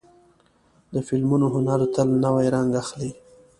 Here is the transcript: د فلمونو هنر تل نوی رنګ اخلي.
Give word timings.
د 0.93 0.95
فلمونو 1.07 1.45
هنر 1.55 1.79
تل 1.95 2.09
نوی 2.23 2.47
رنګ 2.55 2.71
اخلي. 2.81 3.11